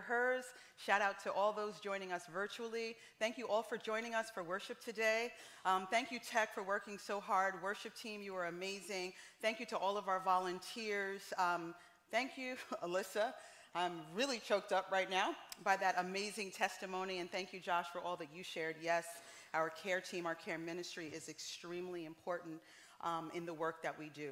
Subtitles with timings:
[0.00, 0.44] Are hers.
[0.76, 2.96] Shout out to all those joining us virtually.
[3.18, 5.30] Thank you all for joining us for worship today.
[5.66, 7.62] Um, thank you, Tech, for working so hard.
[7.62, 9.12] Worship team, you are amazing.
[9.42, 11.20] Thank you to all of our volunteers.
[11.38, 11.74] Um,
[12.10, 13.34] thank you, Alyssa.
[13.74, 17.18] I'm really choked up right now by that amazing testimony.
[17.18, 18.76] And thank you, Josh, for all that you shared.
[18.82, 19.04] Yes,
[19.52, 22.58] our care team, our care ministry is extremely important
[23.02, 24.30] um, in the work that we do.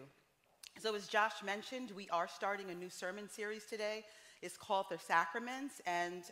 [0.81, 4.05] So, as Josh mentioned, we are starting a new sermon series today.
[4.43, 6.23] It's called The Sacraments, and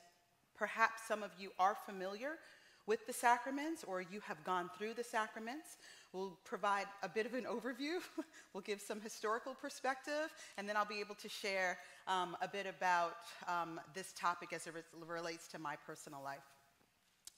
[0.57, 2.39] perhaps some of you are familiar
[2.87, 5.77] with the sacraments or you have gone through the sacraments.
[6.13, 7.99] We'll provide a bit of an overview,
[8.55, 12.67] we'll give some historical perspective, and then I'll be able to share um, a bit
[12.67, 13.17] about
[13.49, 16.39] um, this topic as it re- relates to my personal life.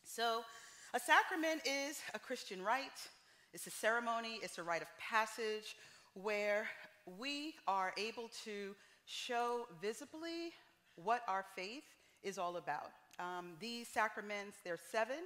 [0.05, 0.43] So,
[0.95, 3.09] a sacrament is a Christian rite,
[3.53, 5.77] it's a ceremony, it's a rite of passage
[6.15, 6.67] where
[7.19, 8.75] we are able to
[9.09, 10.53] show visibly
[11.03, 11.85] what our faith
[12.23, 12.91] is all about.
[13.19, 15.17] Um, these sacraments, they're seven,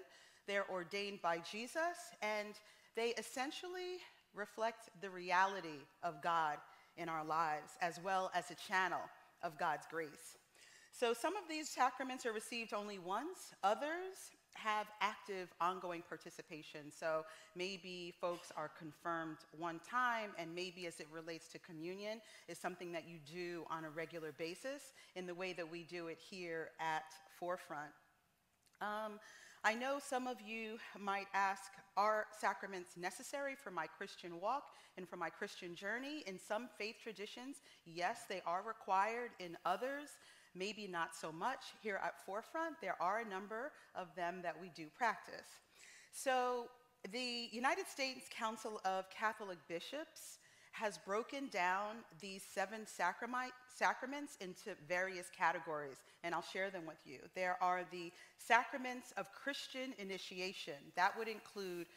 [0.47, 2.55] they're ordained by Jesus, and
[2.94, 3.98] they essentially
[4.34, 6.58] reflect the reality of God
[6.97, 9.00] in our lives, as well as a channel
[9.42, 10.38] of God's grace.
[10.92, 16.91] So some of these sacraments are received only once, others have active ongoing participation.
[16.91, 17.25] So
[17.56, 22.93] maybe folks are confirmed one time, and maybe as it relates to communion, is something
[22.93, 26.71] that you do on a regular basis in the way that we do it here
[26.81, 27.04] at
[27.38, 27.93] Forefront.
[28.81, 29.21] Um,
[29.65, 34.65] I know some of you might ask, are sacraments necessary for my Christian walk
[34.97, 36.25] and for my Christian journey?
[36.26, 39.31] In some faith traditions, yes, they are required.
[39.38, 40.09] In others,
[40.54, 41.60] maybe not so much.
[41.82, 45.60] Here at Forefront, there are a number of them that we do practice.
[46.12, 46.66] So,
[47.10, 50.38] the United States Council of Catholic Bishops
[50.70, 57.19] has broken down these seven sacraments into various categories, and I'll share them with you.
[57.34, 61.88] There are the sacraments of Christian initiation, that would include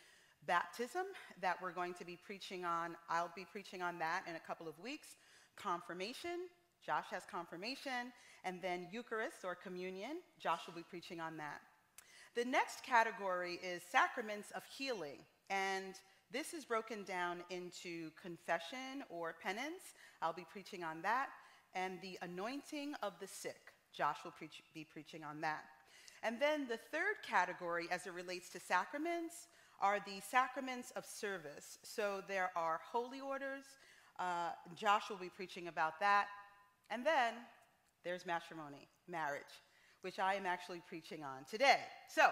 [0.45, 1.05] baptism,
[1.41, 2.95] that we're going to be preaching on.
[3.09, 5.15] I'll be preaching on that in a couple of weeks.
[5.55, 6.49] Confirmation,
[6.85, 8.13] Josh has confirmation,
[8.43, 10.17] and then Eucharist or communion.
[10.39, 11.61] Josh will be preaching on that.
[12.35, 15.19] The next category is sacraments of healing,
[15.49, 15.95] and
[16.31, 19.93] this is broken down into confession or penance.
[20.21, 21.29] I'll be preaching on that,
[21.73, 23.73] and the anointing of the sick.
[23.93, 25.63] Josh will preach, be preaching on that.
[26.23, 29.47] And then the third category, as it relates to sacraments,
[29.79, 31.79] are the sacraments of service.
[31.83, 33.65] So there are holy orders.
[34.19, 36.27] Uh, Josh will be preaching about that.
[36.89, 37.33] And then
[38.03, 39.43] there's matrimony, marriage,
[40.01, 41.79] which I am actually preaching on today.
[42.07, 42.27] So,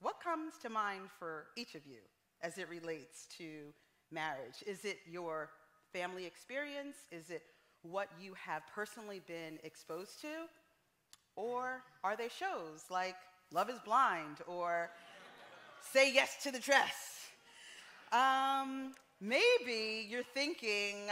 [0.00, 1.98] what comes to mind for each of you
[2.42, 3.72] as it relates to
[4.12, 4.62] marriage?
[4.66, 5.50] Is it your
[5.92, 6.96] family experience?
[7.10, 7.42] Is it
[7.82, 10.28] what you have personally been exposed to?
[11.34, 13.16] Or are they shows like
[13.52, 14.90] Love is Blind or
[15.92, 17.30] Say Yes to the Dress?
[18.12, 21.08] Um, maybe you're thinking,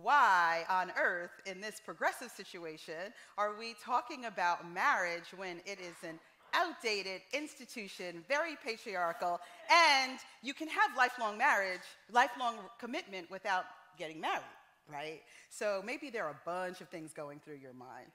[0.00, 5.96] why on earth, in this progressive situation, are we talking about marriage when it is
[6.08, 6.18] an
[6.54, 11.80] outdated institution, very patriarchal, and you can have lifelong marriage,
[12.10, 13.64] lifelong commitment without
[13.98, 14.42] getting married,
[14.90, 15.20] right?
[15.50, 18.10] So maybe there are a bunch of things going through your mind.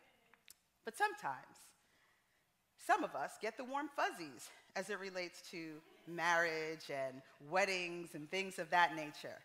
[0.85, 1.57] But sometimes,
[2.85, 5.73] some of us get the warm fuzzies as it relates to
[6.07, 9.39] marriage and weddings and things of that nature.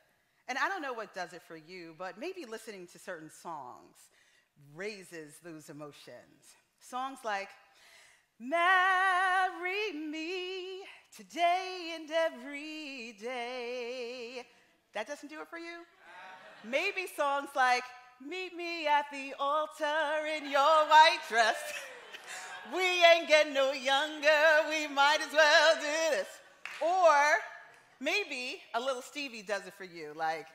[0.52, 3.96] And I don't know what does it for you, but maybe listening to certain songs
[4.74, 6.44] raises those emotions.
[6.78, 7.48] Songs like,
[8.38, 10.82] Marry me
[11.16, 14.44] today and every day.
[14.92, 15.86] That doesn't do it for you?
[16.70, 17.84] Maybe songs like,
[18.20, 21.56] Meet me at the altar in your white dress.
[22.76, 26.28] we ain't getting no younger, we might as well do this.
[26.82, 27.38] Or
[28.02, 30.46] maybe a little Stevie does it for you, like,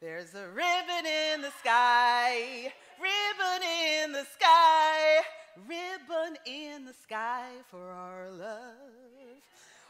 [0.00, 3.62] there's a ribbon in the sky, ribbon
[4.02, 5.20] in the sky,
[5.66, 9.40] ribbon in the sky for our love.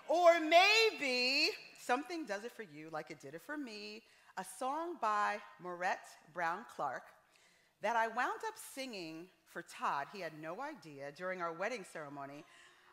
[0.09, 1.51] Or maybe
[1.85, 4.03] something does it for you like it did it for me,
[4.37, 7.03] a song by Morette Brown Clark
[7.83, 10.07] that I wound up singing for Todd.
[10.13, 12.45] He had no idea during our wedding ceremony.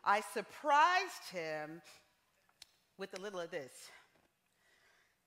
[0.04, 1.80] I surprised him
[2.98, 3.72] with a little of this.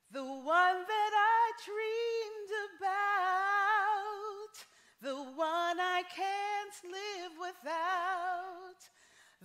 [0.09, 4.55] The one that I dreamed about,
[5.01, 8.79] the one I can't live without,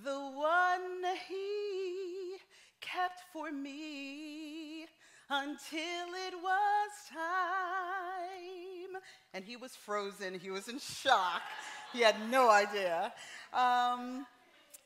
[0.04, 2.36] the one he
[2.80, 4.86] kept for me
[5.28, 9.02] until it was time.
[9.34, 11.42] And he was frozen, he was in shock,
[11.92, 13.12] he had no idea.
[13.52, 14.26] Um,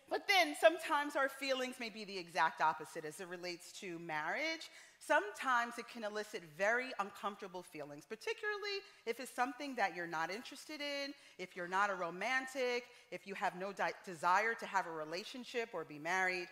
[0.08, 4.70] but then sometimes our feelings may be the exact opposite as it relates to marriage.
[4.98, 10.80] Sometimes it can elicit very uncomfortable feelings, particularly if it's something that you're not interested
[10.80, 13.72] in, if you're not a romantic, if you have no
[14.04, 16.48] desire to have a relationship or be married.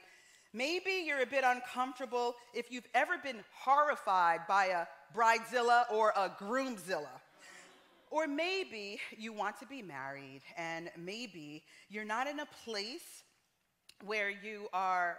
[0.52, 4.86] Maybe you're a bit uncomfortable if you've ever been horrified by a
[5.16, 7.20] bridezilla or a groomzilla.
[8.10, 13.24] Or maybe you want to be married and maybe you're not in a place
[14.04, 15.18] where you are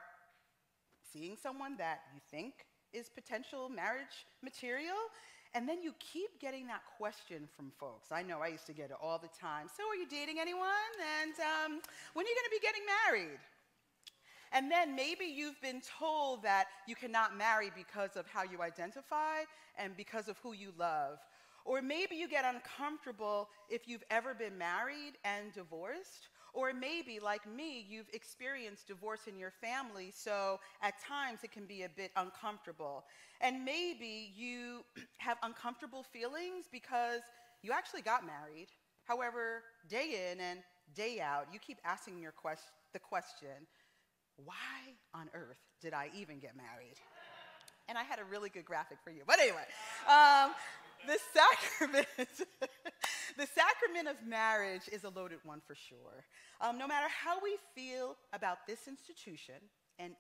[1.11, 2.53] seeing someone that you think
[2.93, 4.95] is potential marriage material,
[5.53, 8.11] and then you keep getting that question from folks.
[8.11, 9.67] I know I used to get it all the time.
[9.75, 10.91] So, are you dating anyone?
[11.21, 11.81] And um,
[12.13, 13.39] when are you going to be getting married?
[14.51, 19.43] And then maybe you've been told that you cannot marry because of how you identify
[19.77, 21.17] and because of who you love.
[21.65, 26.29] Or maybe you get uncomfortable if you've ever been married and divorced.
[26.55, 31.65] Or maybe, like me, you've experienced divorce in your family, so at times it can
[31.65, 33.03] be a bit uncomfortable.
[33.41, 34.85] And maybe you
[35.17, 37.21] have uncomfortable feelings because
[37.61, 38.67] you actually got married.
[39.03, 40.59] However, day in and
[40.95, 43.67] day out, you keep asking your quest- the question
[44.43, 44.55] why
[45.13, 46.95] on earth did I even get married?
[47.87, 49.21] And I had a really good graphic for you.
[49.25, 49.65] But anyway,
[50.09, 50.51] um,
[51.07, 52.07] the sacrament,
[53.37, 56.25] the sacrament of marriage is a loaded one for sure.
[56.61, 59.55] Um, no matter how we feel about this institution
[59.99, 60.13] and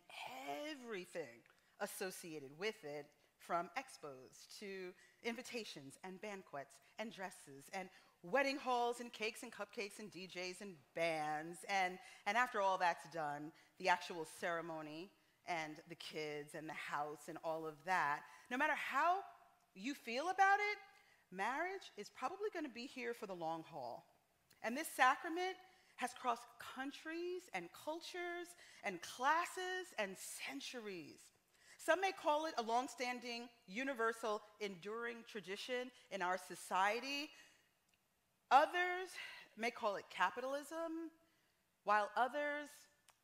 [0.69, 1.43] everything
[1.81, 3.07] associated with it,
[3.45, 4.91] from expos to
[5.23, 7.89] invitations and banquets and dresses and
[8.23, 11.59] wedding halls and cakes and cupcakes and DJs and bands.
[11.69, 15.11] And, and after all that's done, the actual ceremony
[15.47, 19.17] and the kids and the house and all of that, no matter how
[19.75, 20.77] you feel about it,
[21.31, 24.05] marriage is probably going to be here for the long haul.
[24.63, 25.55] And this sacrament
[25.97, 28.47] has crossed countries and cultures
[28.83, 31.19] and classes and centuries.
[31.77, 37.29] Some may call it a long-standing, universal, enduring tradition in our society.
[38.51, 39.09] Others
[39.57, 41.11] may call it capitalism,
[41.83, 42.69] while others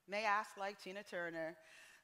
[0.07, 1.55] may ask, like Tina Turner,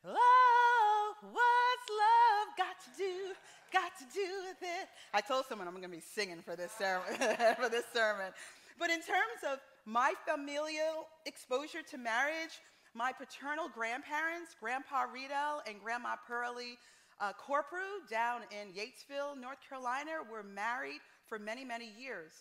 [0.05, 0.76] Oh,
[1.21, 3.33] what's love got to do,
[3.73, 4.87] got to do with it?
[5.13, 7.15] I told someone I'm going to be singing for this, sermon,
[7.59, 8.31] for this sermon.
[8.79, 12.61] But in terms of my familial exposure to marriage,
[12.93, 16.77] my paternal grandparents, Grandpa Riedel and Grandma Pearlie
[17.19, 22.31] uh, Corprew down in Gatesville, North Carolina, were married for many, many years.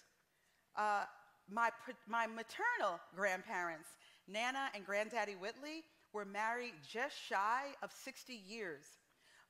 [0.76, 1.04] Uh,
[1.50, 1.70] my,
[2.08, 3.88] my maternal grandparents,
[4.28, 5.84] Nana and Granddaddy Whitley,
[6.16, 8.84] were married just shy of 60 years.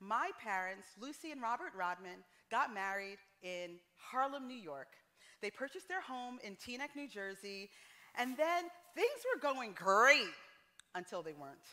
[0.01, 4.89] My parents, Lucy and Robert Rodman, got married in Harlem, New York.
[5.41, 7.71] They purchased their home in Teaneck, New Jersey,
[8.19, 8.65] and then
[8.97, 10.35] things were going great
[10.97, 11.69] until they weren't.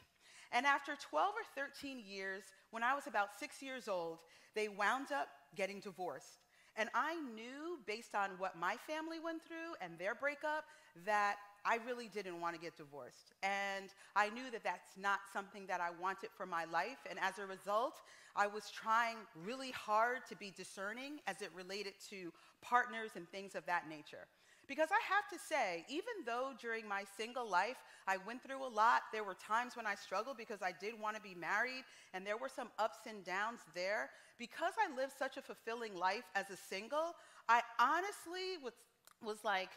[0.52, 4.20] And after 12 or 13 years, when I was about six years old,
[4.54, 6.38] they wound up getting divorced.
[6.76, 10.66] And I knew, based on what my family went through and their breakup,
[11.04, 13.34] that I really didn't want to get divorced.
[13.42, 17.00] And I knew that that's not something that I wanted for my life.
[17.10, 18.02] And as a result,
[18.36, 23.56] I was trying really hard to be discerning as it related to partners and things
[23.56, 24.28] of that nature.
[24.68, 27.76] Because I have to say, even though during my single life
[28.08, 31.18] I went through a lot, there were times when I struggled because I did want
[31.18, 34.10] to be married, and there were some ups and downs there.
[34.38, 37.14] Because I lived such a fulfilling life as a single,
[37.48, 38.74] I honestly was,
[39.22, 39.70] was like,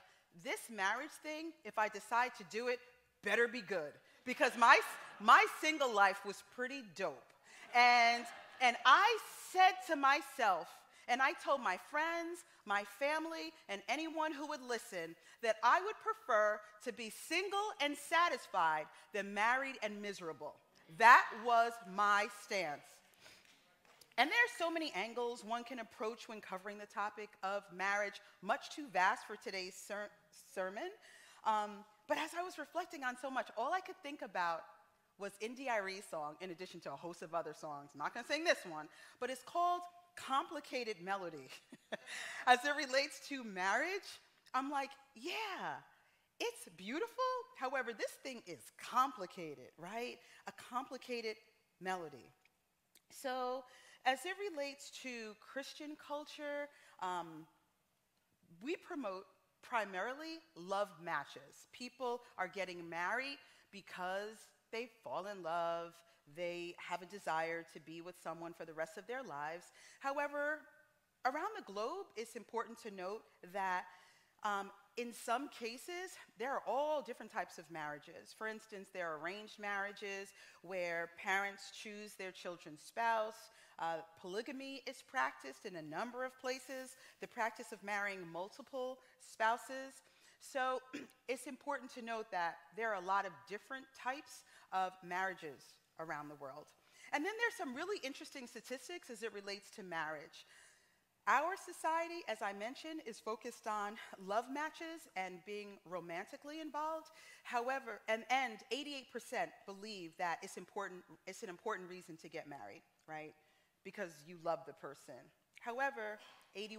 [0.45, 2.79] this marriage thing, if I decide to do it,
[3.25, 3.93] better be good.
[4.25, 4.79] Because my,
[5.21, 7.23] my single life was pretty dope.
[7.75, 8.25] And,
[8.61, 9.19] and I
[9.53, 10.69] said to myself,
[11.09, 15.95] and I told my friends, my family, and anyone who would listen that I would
[16.03, 20.55] prefer to be single and satisfied than married and miserable.
[20.99, 22.83] That was my stance.
[24.19, 28.21] And there are so many angles one can approach when covering the topic of marriage,
[28.41, 29.75] much too vast for today's
[30.55, 30.91] sermon.
[31.45, 34.61] Um, but as I was reflecting on so much, all I could think about
[35.19, 37.91] was India.Arie's song, in addition to a host of other songs.
[37.95, 38.87] I'm not going to sing this one,
[39.19, 39.81] but it's called
[40.17, 41.49] Complicated Melody.
[42.47, 44.21] As it relates to marriage,
[44.55, 45.81] I'm like, yeah,
[46.39, 47.25] it's beautiful.
[47.59, 50.17] However, this thing is complicated, right?
[50.47, 51.37] A complicated
[51.81, 52.31] melody.
[53.11, 53.65] So,
[54.05, 56.69] as it relates to Christian culture,
[57.03, 57.47] um,
[58.63, 59.25] we promote
[59.69, 61.69] primarily love matches.
[61.73, 63.39] People are getting married
[63.73, 64.39] because
[64.73, 65.93] they fall in love,
[66.35, 69.67] they have a desire to be with someone for the rest of their lives.
[70.01, 70.61] However,
[71.25, 73.85] around the globe, it's important to note that
[74.43, 78.35] um, in some cases, there are all different types of marriages.
[78.37, 80.29] For instance, there are arranged marriages
[80.63, 83.51] where parents choose their children's spouse.
[83.79, 88.99] Uh, polygamy is practiced in a number of places, the practice of marrying multiple
[89.31, 90.03] spouses.
[90.41, 90.81] So
[91.29, 95.63] it's important to note that there are a lot of different types of marriages
[96.01, 96.67] around the world.
[97.13, 100.47] And then there's some really interesting statistics as it relates to marriage.
[101.29, 107.09] Our society, as I mentioned, is focused on love matches and being romantically involved.
[107.43, 112.83] However, and, and 88% believe that it's, important, it's an important reason to get married,
[113.09, 113.35] right?
[113.83, 115.15] Because you love the person.
[115.61, 116.21] However,
[116.57, 116.79] 81%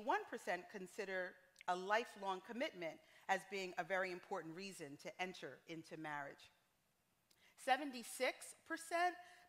[0.72, 1.34] consider
[1.68, 2.96] a lifelong commitment
[3.30, 6.52] as being a very important reason to enter into marriage.
[7.68, 8.14] 76%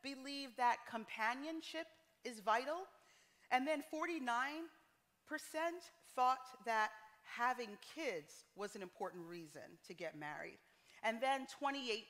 [0.03, 1.87] believe that companionship
[2.25, 2.87] is vital,
[3.51, 4.63] and then 49%
[6.15, 6.91] thought that
[7.23, 10.59] having kids was an important reason to get married.
[11.03, 12.03] And then 28%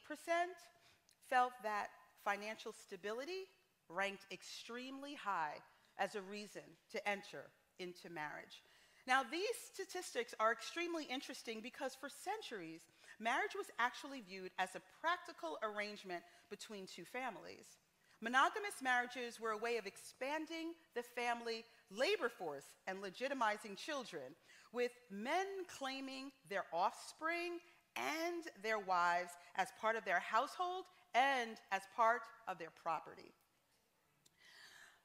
[1.29, 1.89] felt that
[2.25, 3.45] financial stability
[3.89, 5.57] ranked extremely high
[5.99, 6.63] as a reason
[6.93, 8.63] to enter into marriage.
[9.09, 12.83] Now, these statistics are extremely interesting because for centuries,
[13.19, 17.79] marriage was actually viewed as a practical arrangement between two families.
[18.21, 24.35] Monogamous marriages were a way of expanding the family labor force and legitimizing children,
[24.75, 25.47] with men
[25.79, 27.61] claiming their offspring
[27.97, 30.85] and their wives as part of their household
[31.15, 33.33] and as part of their property.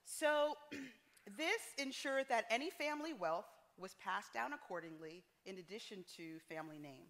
[0.03, 0.57] So,
[1.37, 3.45] this ensured that any family wealth
[3.77, 7.07] was passed down accordingly in addition to family name.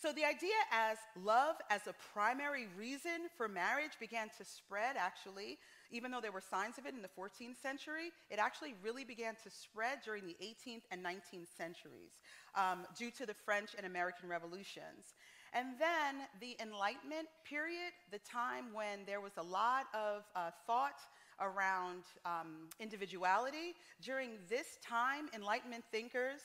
[0.00, 5.58] So the idea as love as a primary reason for marriage began to spread actually,
[5.90, 9.34] even though there were signs of it in the 14th century, it actually really began
[9.42, 12.20] to spread during the 18th and 19th centuries
[12.54, 15.14] um, due to the French and American revolutions.
[15.52, 21.00] And then the Enlightenment period, the time when there was a lot of uh, thought
[21.40, 23.74] around um, individuality.
[24.02, 26.40] During this time, Enlightenment thinkers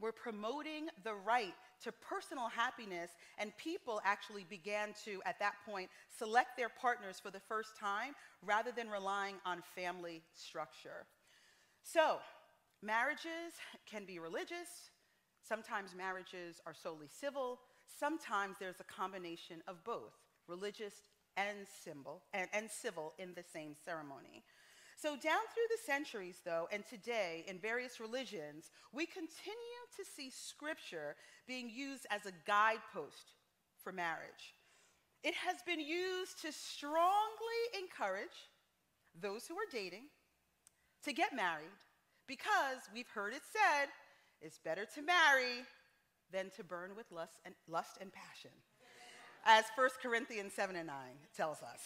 [0.00, 5.90] were promoting the right to personal happiness, and people actually began to, at that point,
[6.18, 11.06] select their partners for the first time rather than relying on family structure.
[11.82, 12.18] So,
[12.82, 13.52] marriages
[13.86, 14.90] can be religious,
[15.46, 20.14] sometimes marriages are solely civil, sometimes there's a combination of both,
[20.48, 20.94] religious
[21.36, 24.42] and, symbol, and, and civil in the same ceremony.
[24.96, 30.30] So, down through the centuries, though, and today in various religions, we continue to see
[30.30, 33.32] scripture being used as a guidepost
[33.82, 34.54] for marriage.
[35.22, 38.50] It has been used to strongly encourage
[39.20, 40.04] those who are dating
[41.04, 41.80] to get married
[42.26, 43.88] because we've heard it said
[44.40, 45.64] it's better to marry
[46.32, 48.50] than to burn with lust and, lust and passion
[49.44, 50.96] as 1 Corinthians 7 and 9
[51.36, 51.80] tells us.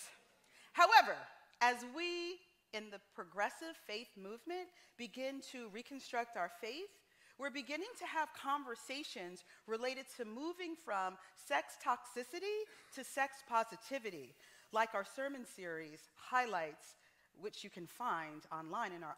[0.72, 1.16] However,
[1.60, 2.38] as we
[2.72, 6.90] in the progressive faith movement begin to reconstruct our faith,
[7.38, 14.34] we're beginning to have conversations related to moving from sex toxicity to sex positivity,
[14.72, 16.96] like our sermon series highlights,
[17.40, 19.14] which you can find online in our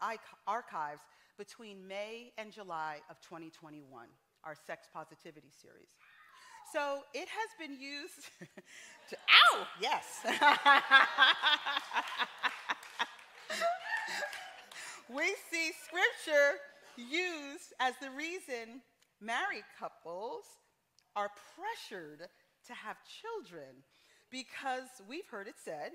[0.47, 1.01] archives
[1.37, 4.05] between May and July of 2021,
[4.43, 5.95] our sex positivity series.
[6.71, 8.29] So it has been used
[9.09, 10.19] to, ow, yes.
[15.09, 16.59] we see scripture
[16.95, 18.81] used as the reason
[19.19, 20.45] married couples
[21.15, 22.29] are pressured
[22.67, 23.83] to have children
[24.29, 25.91] because we've heard it said,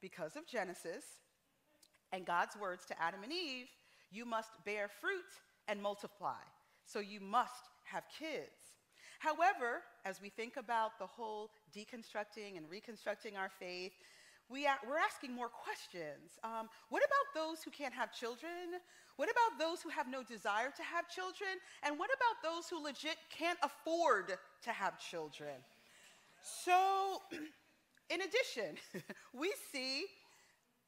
[0.00, 1.04] because of Genesis
[2.12, 3.68] and God's words to Adam and Eve,
[4.10, 5.30] you must bear fruit
[5.68, 6.42] and multiply.
[6.86, 8.67] So you must have kids.
[9.18, 13.92] However, as we think about the whole deconstructing and reconstructing our faith,
[14.48, 16.38] we are, we're asking more questions.
[16.42, 18.80] Um, what about those who can't have children?
[19.16, 21.50] What about those who have no desire to have children?
[21.82, 25.54] And what about those who legit can't afford to have children?
[26.40, 27.22] So,
[28.10, 28.76] in addition,
[29.34, 30.06] we see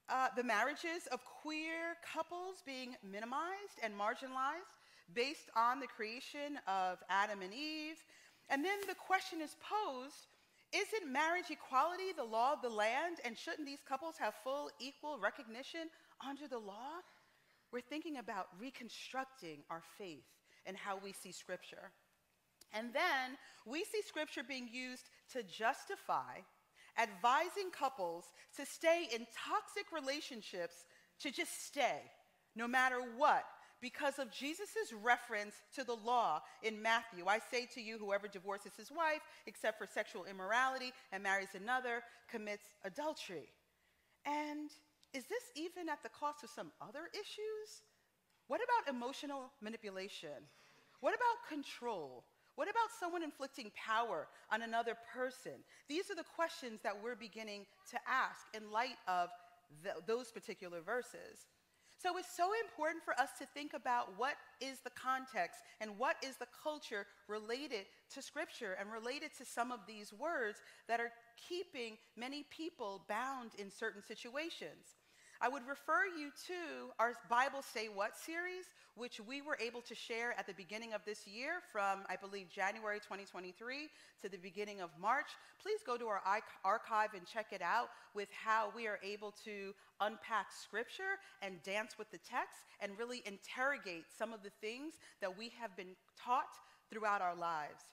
[0.08, 4.78] uh, the marriages of queer couples being minimized and marginalized
[5.14, 8.02] based on the creation of Adam and Eve.
[8.50, 10.26] And then the question is posed
[10.72, 13.16] isn't marriage equality the law of the land?
[13.24, 15.90] And shouldn't these couples have full equal recognition
[16.24, 17.02] under the law?
[17.72, 20.24] We're thinking about reconstructing our faith
[20.66, 21.90] and how we see Scripture.
[22.72, 26.38] And then we see Scripture being used to justify
[27.00, 28.26] advising couples
[28.56, 30.84] to stay in toxic relationships
[31.20, 32.00] to just stay,
[32.54, 33.44] no matter what,
[33.80, 37.26] because of Jesus' reference to the law in Matthew.
[37.26, 42.02] I say to you, whoever divorces his wife, except for sexual immorality, and marries another,
[42.30, 43.48] commits adultery.
[44.26, 44.70] And
[45.14, 47.82] is this even at the cost of some other issues?
[48.48, 50.44] What about emotional manipulation?
[51.00, 52.24] What about control?
[52.56, 55.52] What about someone inflicting power on another person?
[55.88, 59.30] These are the questions that we're beginning to ask in light of
[59.82, 61.46] the, those particular verses.
[62.00, 66.16] So it's so important for us to think about what is the context and what
[66.24, 71.12] is the culture related to Scripture and related to some of these words that are
[71.36, 74.96] keeping many people bound in certain situations.
[75.42, 79.94] I would refer you to our Bible Say What series, which we were able to
[79.94, 83.88] share at the beginning of this year from, I believe, January 2023
[84.20, 85.30] to the beginning of March.
[85.62, 86.20] Please go to our
[86.62, 91.96] archive and check it out with how we are able to unpack scripture and dance
[91.98, 94.92] with the text and really interrogate some of the things
[95.22, 96.52] that we have been taught
[96.90, 97.84] throughout our lives.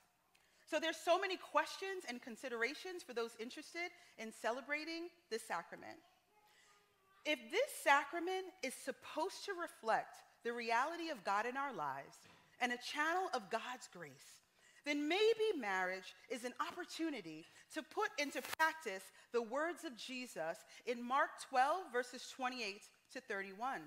[0.69, 3.87] So there's so many questions and considerations for those interested
[4.17, 5.95] in celebrating this sacrament.
[7.27, 10.15] If this sacrament is supposed to reflect
[10.45, 12.15] the reality of God in our lives
[12.61, 14.39] and a channel of God's grace,
[14.85, 19.03] then maybe marriage is an opportunity to put into practice
[19.33, 23.81] the words of Jesus in Mark 12, verses 28 to 31,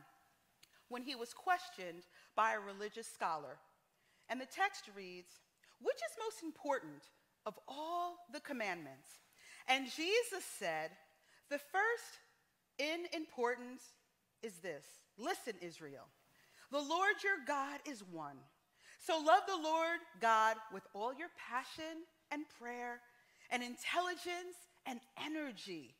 [0.91, 2.03] when he was questioned
[2.37, 3.57] by a religious scholar.
[4.29, 5.33] And the text reads,
[5.81, 7.09] Which is most important
[7.47, 9.09] of all the commandments?
[9.67, 10.91] And Jesus said,
[11.49, 12.21] The first
[12.81, 13.83] in importance
[14.43, 14.85] is this
[15.19, 16.07] Listen, Israel,
[16.73, 18.37] the Lord your God is one.
[19.01, 23.01] So love the Lord God with all your passion and prayer
[23.51, 25.95] and intelligence and energy.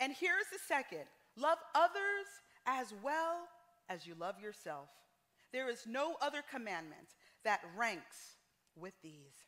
[0.00, 1.04] And here's the second
[1.36, 2.26] love others
[2.66, 3.48] as well
[3.88, 4.88] as you love yourself.
[5.52, 7.08] There is no other commandment
[7.44, 8.36] that ranks
[8.76, 9.46] with these.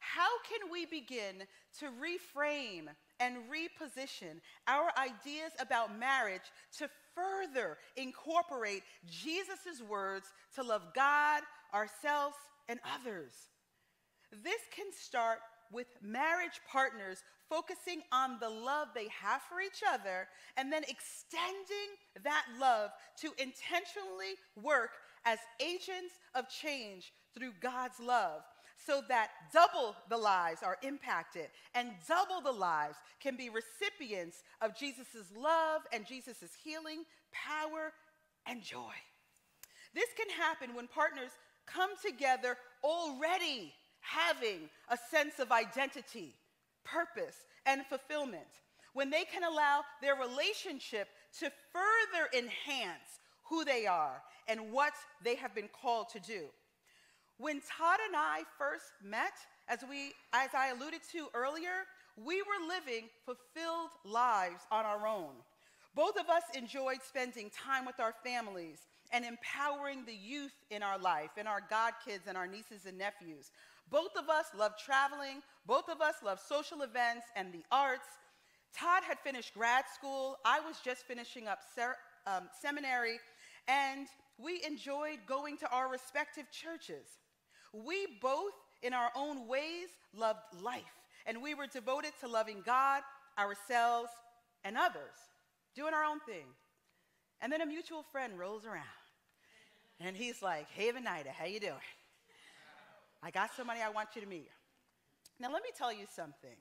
[0.00, 1.46] How can we begin
[1.78, 2.88] to reframe
[3.20, 11.42] and reposition our ideas about marriage to further incorporate Jesus' words to love God,
[11.74, 12.36] ourselves,
[12.68, 13.32] and others.
[14.32, 15.38] This can start
[15.72, 21.90] with marriage partners focusing on the love they have for each other and then extending
[22.22, 24.90] that love to intentionally work
[25.24, 28.42] as agents of change through God's love
[28.86, 34.76] so that double the lives are impacted and double the lives can be recipients of
[34.76, 37.92] Jesus' love and Jesus' healing, power,
[38.46, 38.92] and joy.
[39.94, 41.30] This can happen when partners
[41.66, 46.34] come together already having a sense of identity,
[46.84, 48.48] purpose, and fulfillment.
[48.92, 55.36] When they can allow their relationship to further enhance who they are and what they
[55.36, 56.46] have been called to do.
[57.40, 59.32] When Todd and I first met,
[59.66, 61.86] as, we, as I alluded to earlier,
[62.22, 65.32] we were living fulfilled lives on our own.
[65.94, 70.98] Both of us enjoyed spending time with our families and empowering the youth in our
[70.98, 73.52] life, and our God kids and our nieces and nephews.
[73.90, 75.40] Both of us love traveling.
[75.66, 78.06] Both of us love social events and the arts.
[78.76, 80.36] Todd had finished grad school.
[80.44, 81.60] I was just finishing up
[82.26, 83.18] um, seminary,
[83.66, 87.19] and we enjoyed going to our respective churches.
[87.72, 88.52] We both,
[88.82, 90.82] in our own ways, loved life,
[91.26, 93.02] and we were devoted to loving God,
[93.38, 94.10] ourselves,
[94.64, 95.14] and others,
[95.74, 96.46] doing our own thing.
[97.40, 98.84] And then a mutual friend rolls around,
[99.98, 101.80] and he's like, "Hey, Venida, how you doing?
[103.22, 104.50] I got somebody I want you to meet."
[105.38, 106.56] Now, let me tell you something.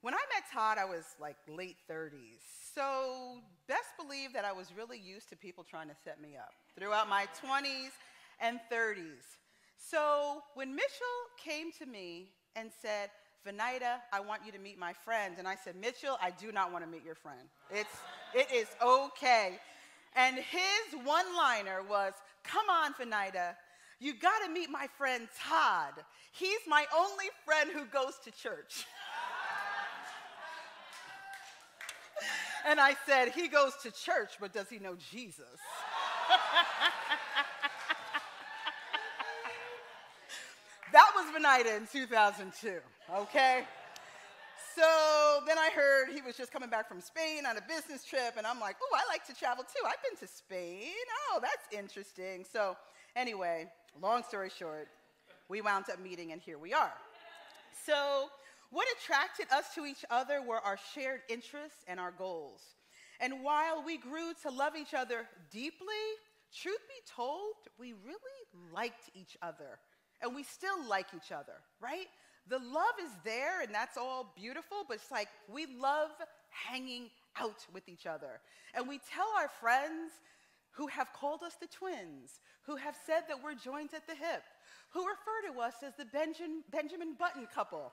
[0.00, 2.42] When I met Todd, I was like late 30s.
[2.74, 6.54] So, best believe that I was really used to people trying to set me up
[6.76, 7.92] throughout my 20s
[8.40, 9.38] and 30s.
[9.90, 10.88] So when Mitchell
[11.42, 13.10] came to me and said,
[13.46, 15.34] Venida, I want you to meet my friend.
[15.38, 17.48] And I said, Mitchell, I do not want to meet your friend.
[17.70, 17.90] It's,
[18.34, 19.58] it is okay.
[20.14, 22.12] And his one liner was,
[22.44, 23.56] Come on, Venida,
[23.98, 25.94] you got to meet my friend Todd.
[26.32, 28.84] He's my only friend who goes to church.
[32.66, 35.58] and I said, He goes to church, but does he know Jesus?
[40.92, 42.78] that was Venida in 2002,
[43.14, 43.64] okay?
[44.74, 48.34] So then I heard he was just coming back from Spain on a business trip,
[48.38, 49.82] and I'm like, oh, I like to travel too.
[49.86, 50.92] I've been to Spain.
[51.30, 52.44] Oh, that's interesting.
[52.50, 52.76] So,
[53.16, 53.66] anyway,
[54.00, 54.88] long story short,
[55.48, 56.92] we wound up meeting, and here we are.
[57.84, 58.28] So,
[58.70, 62.62] what attracted us to each other were our shared interests and our goals.
[63.20, 66.02] And while we grew to love each other deeply,
[66.56, 69.78] truth be told, we really liked each other.
[70.22, 72.06] And we still like each other, right?
[72.48, 76.10] the love is there and that's all beautiful, but it's like we love
[76.50, 78.40] hanging out with each other.
[78.74, 80.12] And we tell our friends
[80.72, 84.42] who have called us the twins, who have said that we're joined at the hip,
[84.90, 87.92] who refer to us as the Benjamin, Benjamin Button couple.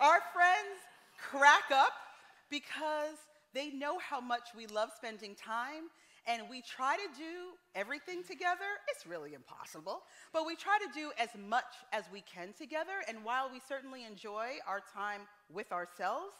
[0.00, 0.78] Our friends
[1.18, 1.92] crack up
[2.50, 3.16] because
[3.52, 5.90] they know how much we love spending time
[6.26, 8.78] and we try to do everything together.
[8.88, 10.02] It's really impossible,
[10.32, 13.02] but we try to do as much as we can together.
[13.08, 16.34] And while we certainly enjoy our time with ourselves,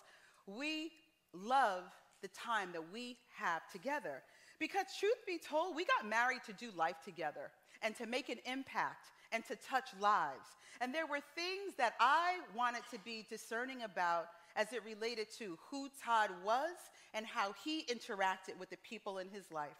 [0.46, 0.90] we
[1.32, 1.84] love
[2.22, 4.22] the time that we have together.
[4.58, 7.50] Because, truth be told, we got married to do life together
[7.82, 10.56] and to make an impact and to touch lives.
[10.80, 15.58] And there were things that I wanted to be discerning about as it related to
[15.70, 16.76] who Todd was
[17.14, 19.70] and how he interacted with the people in his life.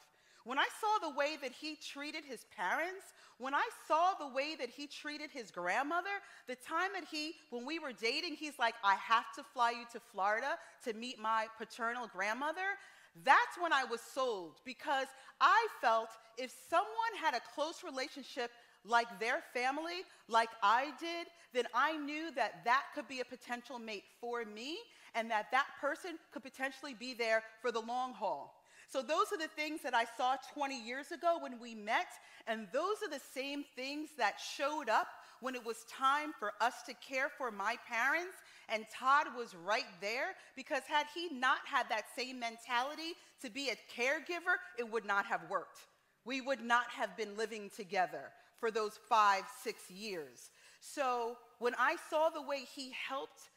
[0.44, 4.55] When I saw the way that he treated his parents, when I saw the way
[4.59, 6.11] that he treated his grandmother,
[6.46, 9.85] the time that he, when we were dating, he's like, I have to fly you
[9.92, 12.79] to Florida to meet my paternal grandmother.
[13.24, 15.07] That's when I was sold because
[15.40, 16.88] I felt if someone
[17.20, 18.50] had a close relationship
[18.85, 23.79] like their family, like I did, then I knew that that could be a potential
[23.79, 24.79] mate for me
[25.14, 28.60] and that that person could potentially be there for the long haul.
[28.90, 32.09] So, those are the things that I saw 20 years ago when we met,
[32.48, 35.07] and those are the same things that showed up
[35.40, 38.35] when it was time for us to care for my parents.
[38.68, 43.70] And Todd was right there because, had he not had that same mentality to be
[43.70, 45.87] a caregiver, it would not have worked.
[46.24, 50.50] We would not have been living together for those five, six years.
[50.81, 53.50] So, when I saw the way he helped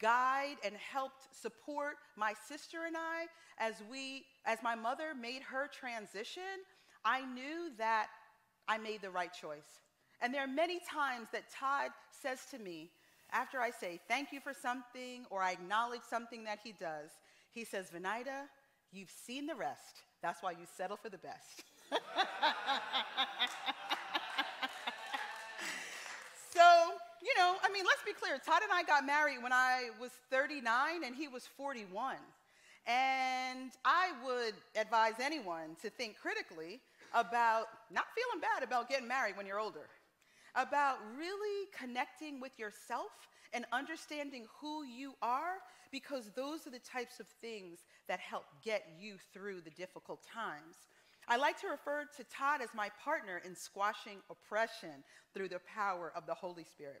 [0.00, 3.26] guide and helped support my sister and I
[3.58, 6.42] as we as my mother made her transition,
[7.04, 8.08] I knew that
[8.68, 9.80] I made the right choice.
[10.20, 12.90] And there are many times that Todd says to me,
[13.32, 17.10] after I say thank you for something or I acknowledge something that he does,
[17.50, 18.48] he says, Venida,
[18.92, 20.02] you've seen the rest.
[20.22, 21.64] That's why you settle for the best.
[27.24, 28.38] you know, I mean, let's be clear.
[28.38, 32.16] Todd and I got married when I was 39 and he was 41.
[32.86, 36.80] And I would advise anyone to think critically
[37.14, 39.88] about not feeling bad about getting married when you're older,
[40.54, 43.12] about really connecting with yourself
[43.54, 48.84] and understanding who you are, because those are the types of things that help get
[49.00, 50.76] you through the difficult times.
[51.26, 56.12] I like to refer to Todd as my partner in squashing oppression through the power
[56.14, 57.00] of the Holy Spirit.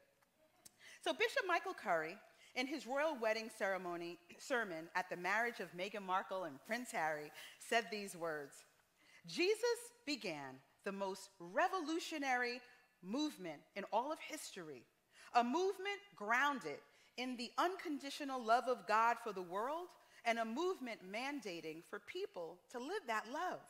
[1.04, 2.16] So, Bishop Michael Curry,
[2.56, 7.30] in his royal wedding ceremony sermon at the marriage of Meghan Markle and Prince Harry,
[7.58, 8.54] said these words
[9.26, 12.58] Jesus began the most revolutionary
[13.02, 14.82] movement in all of history,
[15.34, 16.78] a movement grounded
[17.18, 19.88] in the unconditional love of God for the world,
[20.24, 23.60] and a movement mandating for people to live that love.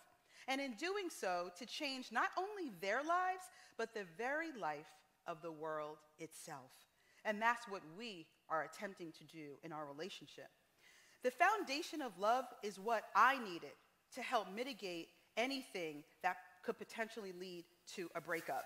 [0.47, 3.43] And in doing so, to change not only their lives,
[3.77, 4.87] but the very life
[5.27, 6.71] of the world itself.
[7.25, 10.49] And that's what we are attempting to do in our relationship.
[11.23, 13.73] The foundation of love is what I needed
[14.15, 18.65] to help mitigate anything that could potentially lead to a breakup,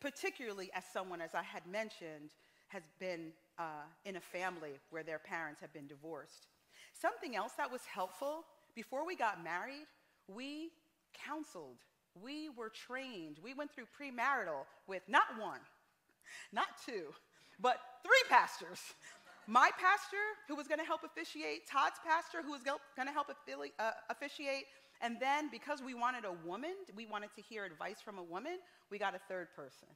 [0.00, 2.30] particularly as someone, as I had mentioned,
[2.68, 6.46] has been uh, in a family where their parents have been divorced.
[6.94, 9.86] Something else that was helpful before we got married,
[10.28, 10.70] we
[11.12, 11.78] counseled,
[12.22, 15.60] we were trained, we went through premarital with not one,
[16.52, 17.14] not two,
[17.60, 18.80] but three pastors.
[19.46, 23.28] My pastor, who was going to help officiate, Todd's pastor, who was going to help
[23.30, 24.66] uh, officiate,
[25.00, 28.58] and then because we wanted a woman, we wanted to hear advice from a woman,
[28.90, 29.88] we got a third person.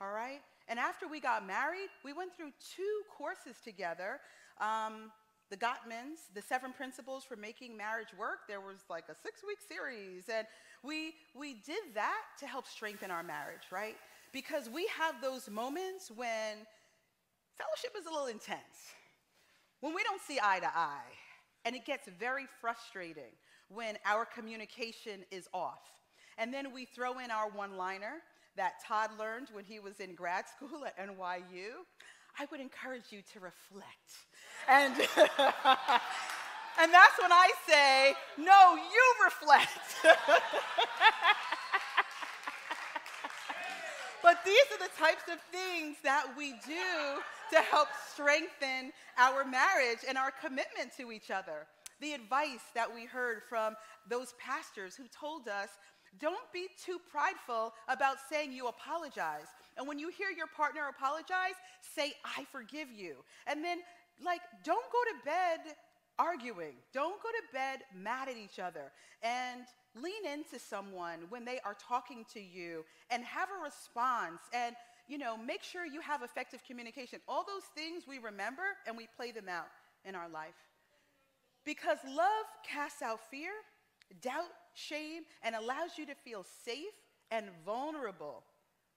[0.00, 0.40] All right?
[0.68, 4.20] And after we got married, we went through two courses together.
[4.60, 5.10] Um,
[5.50, 8.48] the Gottmans, the seven principles for making marriage work.
[8.48, 10.28] There was like a six week series.
[10.28, 10.46] And
[10.82, 13.96] we, we did that to help strengthen our marriage, right?
[14.32, 16.66] Because we have those moments when
[17.58, 18.94] Fellowship is a little intense.
[19.80, 21.12] When we don't see eye to eye,
[21.64, 23.32] And it gets very frustrating
[23.68, 25.82] when our communication is off.
[26.38, 28.22] And then we throw in our one liner
[28.56, 31.84] that Todd learned when he was in grad school at NYU.
[32.38, 34.10] I would encourage you to reflect.
[34.68, 39.68] And, and that's when I say, no, you reflect.
[44.44, 47.20] these are the types of things that we do
[47.52, 51.66] to help strengthen our marriage and our commitment to each other.
[52.00, 53.76] The advice that we heard from
[54.08, 55.68] those pastors who told us
[56.18, 59.46] don't be too prideful about saying you apologize.
[59.78, 61.56] And when you hear your partner apologize,
[61.94, 63.16] say, I forgive you.
[63.46, 63.78] And then,
[64.22, 65.74] like, don't go to bed
[66.18, 66.74] arguing.
[66.92, 68.92] Don't go to bed mad at each other.
[69.22, 69.62] And
[70.00, 74.40] lean into someone when they are talking to you and have a response.
[74.52, 74.74] And,
[75.08, 77.20] you know, make sure you have effective communication.
[77.28, 79.68] All those things we remember and we play them out
[80.04, 80.54] in our life.
[81.64, 83.50] Because love casts out fear,
[84.20, 86.94] doubt, shame, and allows you to feel safe
[87.30, 88.42] and vulnerable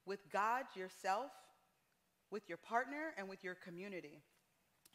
[0.05, 1.31] with God, yourself,
[2.31, 4.21] with your partner, and with your community.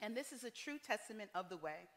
[0.01, 1.89] And this is a true testament of the way.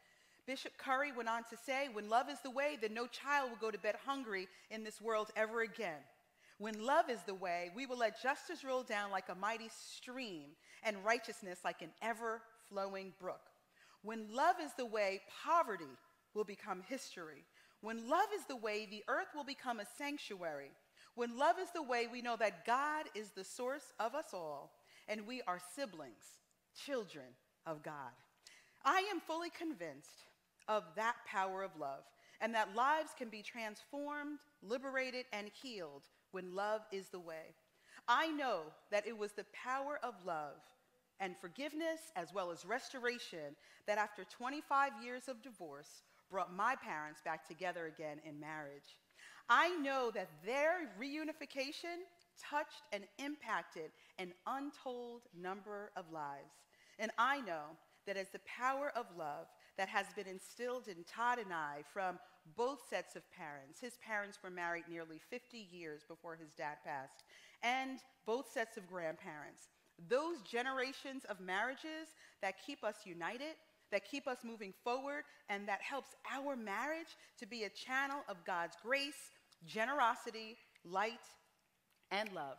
[0.46, 3.58] Bishop Curry went on to say, When love is the way, then no child will
[3.58, 6.00] go to bed hungry in this world ever again.
[6.58, 10.50] When love is the way, we will let justice roll down like a mighty stream
[10.82, 13.40] and righteousness like an ever flowing brook.
[14.02, 15.84] When love is the way, poverty
[16.34, 17.44] will become history.
[17.80, 20.70] When love is the way, the earth will become a sanctuary.
[21.14, 24.72] When love is the way, we know that God is the source of us all,
[25.08, 26.38] and we are siblings,
[26.84, 27.26] children
[27.66, 28.12] of God.
[28.84, 30.26] I am fully convinced
[30.68, 32.04] of that power of love,
[32.40, 37.54] and that lives can be transformed, liberated, and healed when love is the way.
[38.08, 40.56] I know that it was the power of love
[41.20, 47.20] and forgiveness, as well as restoration, that after 25 years of divorce, brought my parents
[47.24, 48.98] back together again in marriage.
[49.48, 52.02] I know that their reunification
[52.40, 56.54] touched and impacted an untold number of lives.
[56.98, 61.38] And I know that as the power of love that has been instilled in Todd
[61.38, 62.18] and I from
[62.56, 67.24] both sets of parents, his parents were married nearly 50 years before his dad passed,
[67.62, 69.68] and both sets of grandparents,
[70.08, 72.08] those generations of marriages
[72.42, 73.54] that keep us united
[73.94, 78.44] that keep us moving forward and that helps our marriage to be a channel of
[78.44, 79.30] God's grace,
[79.64, 81.12] generosity, light,
[82.10, 82.56] and love.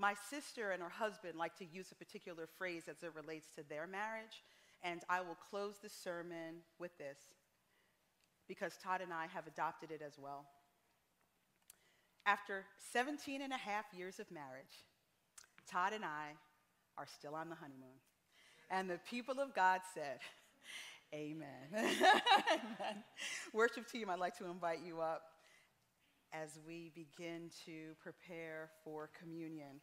[0.00, 3.62] My sister and her husband like to use a particular phrase as it relates to
[3.68, 4.42] their marriage,
[4.84, 7.18] and I will close the sermon with this
[8.46, 10.44] because Todd and I have adopted it as well.
[12.26, 14.84] After 17 and a half years of marriage,
[15.70, 16.32] Todd and I
[16.96, 17.98] are still on the honeymoon.
[18.70, 20.20] And the people of God said,
[21.14, 21.46] Amen.
[21.74, 23.04] Amen.
[23.52, 25.22] Worship team, I'd like to invite you up
[26.32, 29.80] as we begin to prepare for communion.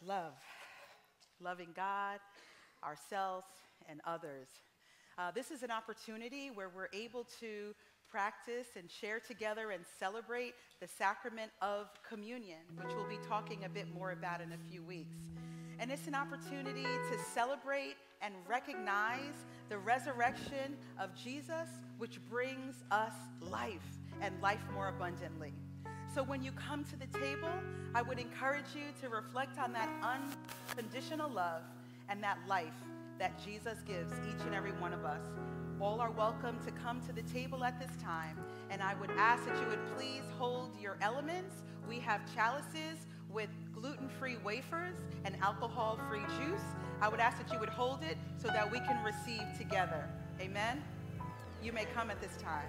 [0.00, 0.32] Love,
[1.40, 2.18] loving God,
[2.84, 3.46] ourselves,
[3.88, 4.48] and others.
[5.18, 7.74] Uh, this is an opportunity where we're able to
[8.10, 13.68] practice and share together and celebrate the sacrament of communion, which we'll be talking a
[13.68, 15.16] bit more about in a few weeks.
[15.78, 19.34] And it's an opportunity to celebrate and recognize
[19.68, 21.68] the resurrection of Jesus,
[21.98, 23.80] which brings us life
[24.20, 25.52] and life more abundantly.
[26.14, 27.48] So when you come to the table,
[27.94, 31.62] I would encourage you to reflect on that unconditional love
[32.12, 32.74] and that life
[33.18, 35.22] that Jesus gives each and every one of us.
[35.80, 38.36] All are welcome to come to the table at this time.
[38.70, 41.62] And I would ask that you would please hold your elements.
[41.88, 44.94] We have chalices with gluten-free wafers
[45.24, 46.60] and alcohol-free juice.
[47.00, 50.06] I would ask that you would hold it so that we can receive together.
[50.38, 50.84] Amen?
[51.62, 52.68] You may come at this time.